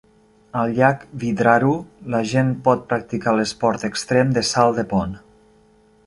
Al 0.59 0.71
llac 0.77 1.03
Vidraru, 1.23 1.73
la 2.13 2.21
gent 2.31 2.49
pot 2.67 2.81
practicar 2.93 3.33
l'esport 3.41 3.85
extrem 3.91 4.33
de 4.39 4.43
salt 4.53 4.79
de 4.81 4.87
pont. 4.95 5.13